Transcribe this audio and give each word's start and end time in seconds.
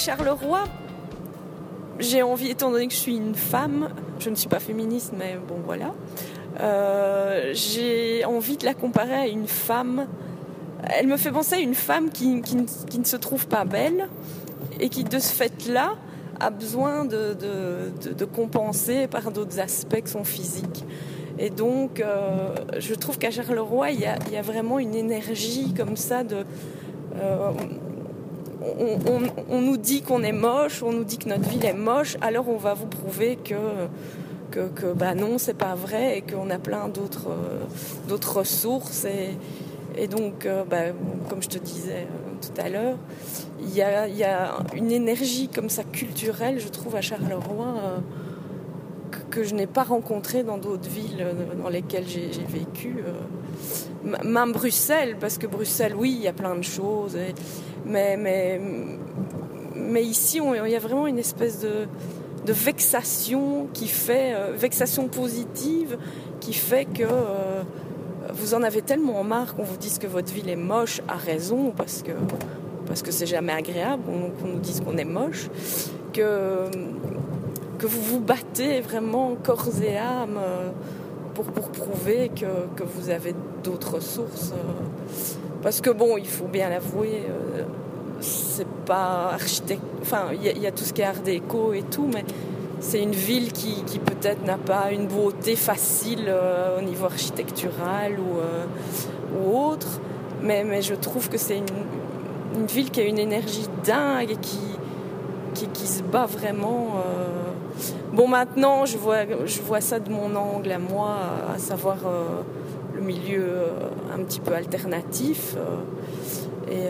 Charleroi, 0.00 0.64
j'ai 1.98 2.22
envie, 2.22 2.48
étant 2.48 2.70
donné 2.70 2.86
que 2.86 2.94
je 2.94 2.98
suis 2.98 3.16
une 3.18 3.34
femme, 3.34 3.90
je 4.18 4.30
ne 4.30 4.34
suis 4.34 4.48
pas 4.48 4.58
féministe, 4.58 5.12
mais 5.14 5.36
bon 5.46 5.56
voilà, 5.62 5.92
euh, 6.58 7.50
j'ai 7.52 8.24
envie 8.24 8.56
de 8.56 8.64
la 8.64 8.72
comparer 8.72 9.14
à 9.14 9.26
une 9.26 9.46
femme. 9.46 10.06
Elle 10.84 11.06
me 11.06 11.18
fait 11.18 11.30
penser 11.30 11.56
à 11.56 11.58
une 11.58 11.74
femme 11.74 12.08
qui, 12.08 12.40
qui, 12.40 12.56
ne 12.98 13.04
se 13.04 13.16
trouve 13.16 13.46
pas 13.46 13.66
belle 13.66 14.08
et 14.80 14.88
qui, 14.88 15.04
de 15.04 15.18
ce 15.18 15.34
fait-là, 15.34 15.96
a 16.40 16.48
besoin 16.48 17.04
de, 17.04 17.34
de, 17.34 18.14
de, 18.14 18.24
compenser 18.24 19.06
par 19.06 19.30
d'autres 19.30 19.60
aspects 19.60 20.00
que 20.00 20.08
son 20.08 20.24
physique. 20.24 20.86
Et 21.38 21.50
donc, 21.50 22.00
euh, 22.00 22.54
je 22.78 22.94
trouve 22.94 23.18
qu'à 23.18 23.30
Charleroi, 23.30 23.90
il 23.90 24.00
y, 24.00 24.06
a, 24.06 24.16
il 24.28 24.32
y, 24.32 24.38
a, 24.38 24.42
vraiment 24.42 24.78
une 24.78 24.94
énergie 24.94 25.74
comme 25.74 25.96
ça 25.96 26.24
de. 26.24 26.46
Euh, 27.16 27.50
on, 29.48 29.60
nous 29.60 29.76
dit 29.76 30.02
qu'on 30.02 30.22
est 30.22 30.32
moche, 30.32 30.82
on 30.82 30.92
nous 30.92 31.04
dit 31.04 31.18
que 31.18 31.28
notre 31.28 31.48
ville 31.48 31.64
est 31.64 31.74
moche, 31.74 32.16
alors 32.20 32.48
on 32.48 32.56
va 32.56 32.74
vous 32.74 32.86
prouver 32.86 33.36
que 33.36 33.54
que, 34.50 34.68
que 34.68 34.92
bah 34.92 35.14
non, 35.14 35.38
c'est 35.38 35.54
pas 35.54 35.74
vrai 35.74 36.18
et 36.18 36.22
qu'on 36.22 36.50
a 36.50 36.58
plein 36.58 36.88
d'autres 36.88 37.28
euh, 37.30 37.60
d'autres 38.08 38.38
ressources 38.38 39.06
et, 39.96 40.08
donc, 40.08 40.46
euh, 40.46 40.64
bah, 40.64 40.92
comme 41.28 41.42
je 41.42 41.48
te 41.48 41.58
disais 41.58 42.06
euh, 42.06 42.40
tout 42.40 42.60
à 42.60 42.68
l'heure, 42.68 42.96
il 43.60 43.74
y 43.74 43.82
a, 43.82 44.08
y 44.08 44.24
a, 44.24 44.56
une 44.74 44.90
énergie 44.90 45.48
comme 45.48 45.68
ça 45.68 45.84
culturelle, 45.84 46.58
je 46.58 46.68
trouve, 46.68 46.96
à 46.96 47.00
Charleroi 47.00 47.74
que, 49.30 49.42
je 49.42 49.54
n'ai 49.54 49.66
pas 49.66 49.82
rencontrée 49.82 50.42
dans 50.42 50.58
d'autres 50.58 50.88
villes 50.88 51.26
dans 51.62 51.68
lesquelles 51.68 52.06
j'ai 52.06 52.30
vécu. 52.48 52.96
même 54.24 54.52
Bruxelles, 54.52 55.16
parce 55.20 55.36
que 55.38 55.46
Bruxelles, 55.46 55.94
oui, 55.96 56.14
il 56.16 56.22
y 56.22 56.28
a 56.28 56.32
plein 56.32 56.56
de 56.56 56.62
choses. 56.62 57.16
Mais, 57.90 58.16
mais, 58.16 58.60
mais 59.74 60.02
ici, 60.02 60.40
il 60.64 60.70
y 60.70 60.76
a 60.76 60.78
vraiment 60.78 61.06
une 61.06 61.18
espèce 61.18 61.60
de, 61.60 61.86
vexation 62.52 63.68
qui 63.72 63.86
fait, 63.86 64.34
euh, 64.34 64.52
vexation 64.56 65.06
positive 65.06 65.96
qui 66.40 66.52
fait 66.52 66.84
que 66.84 67.04
euh, 67.04 67.62
vous 68.32 68.54
en 68.54 68.64
avez 68.64 68.82
tellement 68.82 69.22
marre 69.22 69.54
qu'on 69.54 69.62
vous 69.62 69.76
dise 69.76 69.98
que 69.98 70.08
votre 70.08 70.32
ville 70.32 70.48
est 70.48 70.56
moche 70.56 71.00
à 71.06 71.14
raison 71.14 71.72
parce 71.76 72.02
que 72.02 72.10
parce 72.86 73.02
que 73.02 73.12
c'est 73.12 73.26
jamais 73.26 73.52
agréable 73.52 74.02
qu'on 74.42 74.48
nous 74.48 74.58
dise 74.58 74.80
qu'on 74.80 74.96
est 74.96 75.04
moche 75.04 75.48
que 76.12 76.68
que 77.78 77.86
vous 77.86 78.02
vous 78.02 78.20
battez 78.20 78.80
vraiment 78.80 79.36
corps 79.40 79.68
et 79.80 79.96
âme 79.96 80.38
euh, 80.38 80.70
pour, 81.34 81.44
pour 81.44 81.68
prouver 81.68 82.30
que, 82.30 82.66
que 82.74 82.82
vous 82.82 83.10
avez 83.10 83.32
d'autres 83.62 84.00
sources 84.00 84.52
parce 85.62 85.80
que 85.80 85.90
bon, 85.90 86.16
il 86.16 86.26
faut 86.26 86.46
bien 86.46 86.70
l'avouer, 86.70 87.22
euh, 87.28 87.64
c'est 88.20 88.66
pas 88.86 89.30
architecte. 89.32 89.82
Enfin, 90.00 90.28
il 90.32 90.58
y, 90.58 90.66
a 90.66 90.72
tout 90.72 90.84
ce 90.84 90.92
qui 90.92 91.02
est 91.02 91.04
art 91.04 91.20
déco 91.22 91.72
et 91.72 91.82
tout, 91.82 92.08
mais 92.12 92.24
c'est 92.80 93.02
une 93.02 93.12
ville 93.12 93.52
qui, 93.52 93.82
peut-être 93.98 94.44
n'a 94.44 94.56
pas 94.56 94.90
une 94.90 95.06
beauté 95.06 95.56
facile 95.56 96.26
euh, 96.28 96.78
au 96.78 96.82
niveau 96.82 97.06
architectural 97.06 98.18
ou, 98.18 98.38
euh, 98.38 98.64
ou 99.38 99.58
autre. 99.58 100.00
Mais, 100.42 100.64
mais, 100.64 100.80
je 100.80 100.94
trouve 100.94 101.28
que 101.28 101.36
c'est 101.36 101.58
une, 101.58 102.66
ville 102.66 102.90
qui 102.90 103.00
a 103.00 103.04
une 103.04 103.18
énergie 103.18 103.68
dingue 103.84 104.30
et 104.30 104.36
qui, 104.36 104.58
qui, 105.54 105.86
se 105.86 106.02
bat 106.02 106.26
vraiment. 106.26 106.94
Bon, 108.12 108.26
maintenant, 108.26 108.86
je 108.86 108.96
vois, 108.96 109.18
je 109.44 109.60
vois 109.60 109.80
ça 109.80 110.00
de 110.00 110.10
mon 110.10 110.34
angle 110.34 110.72
à 110.72 110.78
moi, 110.78 111.16
à 111.54 111.58
savoir 111.58 111.98
milieu 113.00 113.42
euh, 113.42 113.88
un 114.14 114.22
petit 114.24 114.40
peu 114.40 114.54
alternatif. 114.54 115.56
Euh, 115.56 116.70
et 116.70 116.88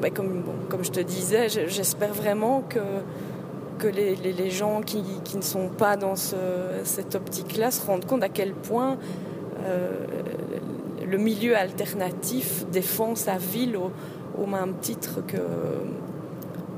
bah, 0.00 0.10
comme, 0.10 0.44
comme 0.68 0.84
je 0.84 0.92
te 0.92 1.00
disais, 1.00 1.48
j'espère 1.48 2.14
vraiment 2.14 2.62
que, 2.62 2.78
que 3.78 3.88
les, 3.88 4.14
les, 4.14 4.50
gens 4.50 4.82
qui, 4.82 5.02
qui, 5.24 5.36
ne 5.36 5.42
sont 5.42 5.68
pas 5.68 5.96
dans 5.96 6.14
ce, 6.14 6.36
cette 6.84 7.16
optique-là 7.16 7.70
se 7.70 7.84
rendent 7.84 8.04
compte 8.04 8.22
à 8.22 8.28
quel 8.28 8.52
point 8.52 8.98
euh, 9.66 9.90
le 11.06 11.18
milieu 11.18 11.56
alternatif 11.56 12.64
défend 12.70 13.14
sa 13.16 13.36
ville 13.36 13.76
au, 13.76 14.46
même 14.46 14.74
titre 14.80 15.20
que, 15.26 15.38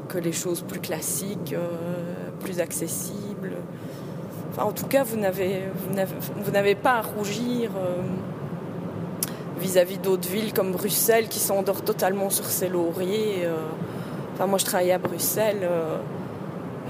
que 0.08 0.18
les 0.18 0.32
choses 0.32 0.62
plus 0.62 0.80
classiques, 0.80 1.52
euh, 1.52 2.30
plus 2.40 2.60
accessibles. 2.60 3.52
En 4.58 4.72
tout 4.72 4.86
cas, 4.86 5.02
vous 5.04 5.16
n'avez 5.16 6.74
pas 6.74 6.94
à 6.94 7.02
rougir 7.02 7.70
vis-à-vis 9.58 9.96
-vis 9.96 10.00
d'autres 10.00 10.28
villes 10.28 10.52
comme 10.52 10.72
Bruxelles 10.72 11.28
qui 11.28 11.38
s'endort 11.38 11.82
totalement 11.82 12.30
sur 12.30 12.46
ses 12.46 12.68
lauriers. 12.68 13.44
Euh. 13.44 13.56
Enfin, 14.34 14.46
moi, 14.46 14.58
je 14.58 14.64
travaille 14.64 14.92
à 14.92 14.98
Bruxelles. 14.98 15.62
Euh, 15.62 15.98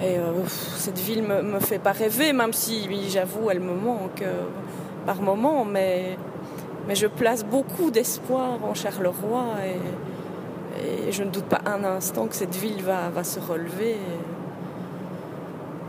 et 0.01 0.19
euh, 0.19 0.33
cette 0.77 0.99
ville 0.99 1.23
me, 1.23 1.43
me 1.43 1.61
fait 1.61 1.79
pas 1.79 1.93
rêver, 1.93 2.33
même 2.33 2.53
si, 2.53 2.89
j'avoue, 3.11 3.51
elle 3.51 3.61
me 3.61 3.75
manque 3.75 4.23
euh, 4.23 4.45
par 5.07 5.21
moment. 5.21 5.65
Mais, 5.65 6.17
mais 6.89 6.95
je 6.95 7.07
place 7.07 7.45
beaucoup 7.45 7.91
d'espoir 7.91 8.65
en 8.65 8.75
Charleroi 8.75 9.45
et, 9.65 9.77
je 11.11 11.23
ne 11.23 11.29
doute 11.29 11.45
pas 11.45 11.61
un 11.67 11.85
instant 11.85 12.27
que 12.27 12.35
cette 12.35 12.57
ville 12.57 12.83
va, 12.83 13.11
va 13.11 13.23
se 13.23 13.39
relever. 13.39 13.97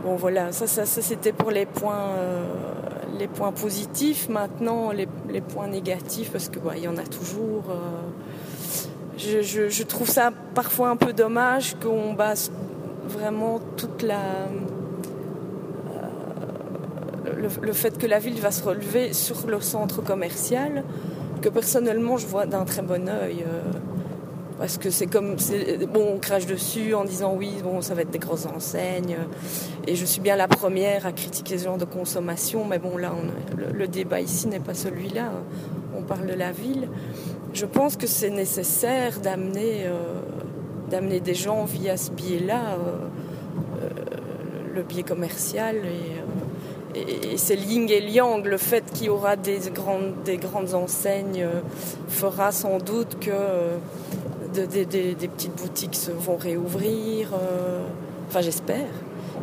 Bon, 0.03 0.15
voilà, 0.15 0.51
ça, 0.51 0.67
c'était 0.85 1.33
pour 1.33 1.51
les 1.51 1.65
points, 1.65 2.09
euh, 2.17 3.51
positifs. 3.55 4.29
Maintenant, 4.29 4.91
les, 4.91 5.41
points 5.41 5.67
négatifs, 5.67 6.31
parce 6.31 6.49
qu'il 6.49 6.61
ouais, 6.63 6.81
y 6.81 6.87
en 6.87 6.97
a 6.97 7.03
toujours. 7.03 7.63
Je, 9.17 9.41
je, 9.41 9.83
trouve 9.83 10.09
ça 10.09 10.31
parfois 10.55 10.89
un 10.89 10.95
peu 10.95 11.13
dommage 11.13 11.75
qu'on 11.75 12.13
base 12.13 12.51
vraiment 13.07 13.59
toute 13.77 14.01
la 14.01 14.19
euh, 15.95 17.33
le, 17.35 17.47
le, 17.61 17.73
fait 17.73 17.97
que 17.97 18.07
la 18.07 18.19
ville 18.19 18.39
va 18.39 18.51
se 18.51 18.63
relever 18.63 19.13
sur 19.13 19.47
le 19.47 19.61
centre 19.61 20.01
commercial 20.01 20.83
que 21.41 21.49
personnellement 21.49 22.17
je 22.17 22.25
vois 22.25 22.45
d'un 22.45 22.63
très 22.63 22.81
bon 22.81 23.07
euh, 23.07 23.31
parce 24.63 24.77
que 24.77 24.91
c'est 24.91 25.07
comme 25.07 25.35
bon 25.91 26.13
on 26.15 26.19
crache 26.19 26.45
dessus 26.45 26.93
en 26.93 27.03
disant 27.03 27.35
oui 27.37 27.51
bon 27.61 27.81
ça 27.81 27.95
va 27.95 28.03
être 28.03 28.11
des 28.11 28.17
grosses 28.17 28.45
enseignes. 28.45 29.17
Et 29.87 29.97
je 29.97 30.05
suis 30.05 30.21
bien 30.21 30.37
la 30.37 30.47
première 30.47 31.05
à 31.05 31.11
critiquer 31.11 31.57
ce 31.57 31.65
genre 31.65 31.77
de 31.77 31.83
consommation 31.83 32.63
mais 32.63 32.79
bon 32.79 32.95
là 32.95 33.11
on, 33.13 33.73
le, 33.73 33.87
débat 33.89 34.21
ici 34.21 34.47
n'est 34.47 34.61
pas 34.61 34.73
celui 34.73 35.09
là 35.09 35.33
on 35.97 36.03
parle 36.03 36.27
de 36.27 36.33
la 36.33 36.53
ville. 36.53 36.87
Je 37.51 37.65
pense 37.65 37.97
que 37.97 38.07
c'est 38.07 38.29
nécessaire 38.29 39.19
d'amener 39.19 39.83
euh, 39.83 40.21
d'amener 40.89 41.19
des 41.19 41.35
gens 41.35 41.65
via 41.65 41.97
ce 41.97 42.11
biais 42.11 42.39
là 42.39 42.61
euh, 42.71 43.09
euh, 43.81 43.89
le 44.73 44.81
biais 44.83 45.03
commercial 45.03 45.75
et, 45.75 46.21
et, 46.95 47.37
c'est 47.37 47.55
Ling 47.55 47.91
et 47.91 48.01
Liang 48.01 48.41
le 48.43 48.57
fait 48.57 48.83
qu'il 48.93 49.07
y 49.07 49.09
aura 49.09 49.35
des 49.35 49.59
grandes, 49.73 50.13
des 50.25 50.37
grandes 50.37 50.73
enseignes 50.73 51.43
euh, 51.43 51.61
fera 52.07 52.51
sans 52.51 52.77
doute 52.77 53.19
que 53.19 53.31
euh, 53.31 53.77
de, 54.53 54.65
de, 54.65 54.83
de, 54.83 55.13
des 55.13 55.27
petites 55.27 55.55
boutiques 55.55 55.95
se 55.95 56.11
vont 56.11 56.37
réouvrir 56.37 57.31
euh, 57.33 57.81
enfin 58.29 58.41
j'espère. 58.41 58.89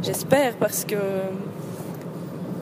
J'espère 0.03 0.57
parce 0.57 0.85
que 0.85 0.97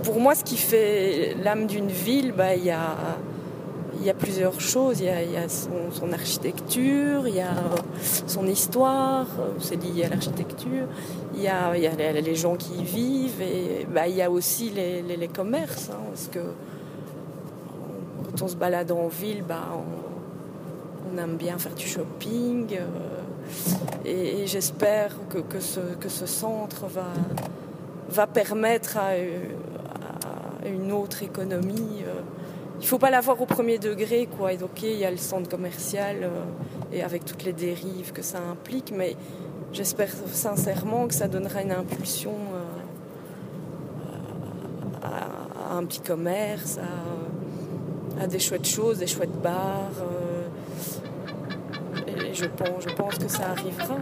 pour 0.03 0.21
moi 0.21 0.35
ce 0.35 0.45
qui 0.45 0.57
fait 0.57 1.37
l'âme 1.43 1.67
d'une 1.67 1.89
ville 1.89 2.33
bah, 2.33 2.55
il 2.55 2.65
ya 2.65 2.97
il 4.01 4.07
y 4.07 4.11
a 4.11 4.15
plusieurs 4.15 4.61
choses. 4.61 5.01
Il 5.01 5.07
y 5.07 5.37
a, 5.37 5.49
son, 5.49 6.13
architecture, 6.13 7.27
il 7.27 7.35
y 7.35 7.41
a 7.41 7.55
son 8.27 8.47
histoire, 8.47 9.27
c'est 9.59 9.77
lié 9.77 10.05
à 10.05 10.09
l'architecture. 10.11 10.87
Il, 11.35 11.43
y 11.43 11.49
a, 11.49 11.73
les 11.73 12.35
gens 12.35 12.57
qui 12.57 12.75
y 12.75 12.85
vivent 12.85 13.43
et 13.43 13.87
bah, 13.93 14.09
il 14.09 14.17
y 14.17 14.23
a 14.23 14.31
aussi 14.31 14.71
les, 14.71 15.29
commerces. 15.29 15.91
Hein, 15.91 16.01
parce 16.09 16.29
que 16.29 16.39
quand 18.25 18.43
on 18.43 18.49
se 18.49 18.57
balade 18.57 18.91
en 18.91 19.09
ville, 19.09 19.43
bah, 19.47 19.69
on, 19.75 21.19
aime 21.19 21.37
bien 21.37 21.59
faire 21.59 21.75
du 21.75 21.87
shopping. 21.87 22.77
Euh, 22.77 24.05
et, 24.05 24.47
j'espère 24.47 25.17
que, 25.29 25.61
ce, 25.61 26.27
centre 26.27 26.87
va, 28.09 28.27
permettre 28.27 28.99
à, 28.99 29.17
une 30.67 30.93
autre 30.93 31.23
économie. 31.23 32.03
Euh, 32.05 32.21
il 32.81 32.87
faut 32.87 32.99
pas 32.99 33.11
l'avoir 33.11 33.41
au 33.41 33.47
premier 33.47 33.79
degré 33.79 34.27
quoi. 34.27 34.53
Et 34.53 34.57
donc 34.57 34.83
il 34.83 34.97
y 34.97 35.05
a 35.05 35.11
le 35.11 35.17
centre 35.17 35.49
commercial 35.49 36.19
euh, 36.23 36.45
et 36.93 37.03
avec 37.03 37.25
toutes 37.25 37.45
les 37.45 37.53
dérives 37.53 38.13
que 38.13 38.23
ça 38.23 38.39
implique 38.39 38.93
mais 38.97 39.17
j'espère 39.73 40.11
sincèrement 40.33 41.09
que 41.09 41.15
ça 41.15 41.29
donnera 41.29 41.63
une 41.63 41.73
impulsion 41.73 42.35
euh, 42.55 42.65
à, 45.03 45.77
un 45.77 45.85
petit 45.85 46.01
commerce 46.01 46.79
à, 48.21 48.27
des 48.27 48.39
chouettes 48.39 48.67
choses 48.67 48.99
des 48.99 49.07
chouettes 49.07 49.41
bars 49.43 49.91
euh, 50.01 50.49
et 52.07 52.35
je 52.35 52.47
pense 52.47 52.85
je 52.89 52.95
pense 52.95 53.17
que 53.17 53.29
ça 53.29 53.51
arrivera 53.51 53.97